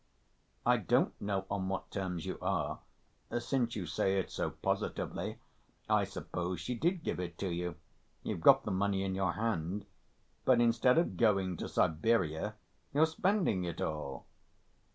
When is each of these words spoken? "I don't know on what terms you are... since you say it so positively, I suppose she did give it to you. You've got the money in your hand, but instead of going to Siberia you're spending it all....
"I 0.65 0.77
don't 0.77 1.13
know 1.21 1.45
on 1.51 1.69
what 1.69 1.91
terms 1.91 2.25
you 2.25 2.39
are... 2.41 2.79
since 3.39 3.75
you 3.75 3.85
say 3.85 4.17
it 4.17 4.31
so 4.31 4.49
positively, 4.49 5.37
I 5.87 6.05
suppose 6.05 6.59
she 6.59 6.73
did 6.73 7.03
give 7.03 7.19
it 7.19 7.37
to 7.37 7.49
you. 7.49 7.75
You've 8.23 8.41
got 8.41 8.63
the 8.63 8.71
money 8.71 9.03
in 9.03 9.13
your 9.13 9.33
hand, 9.33 9.85
but 10.43 10.59
instead 10.59 10.97
of 10.97 11.17
going 11.17 11.55
to 11.57 11.69
Siberia 11.69 12.55
you're 12.95 13.05
spending 13.05 13.63
it 13.63 13.79
all.... 13.79 14.25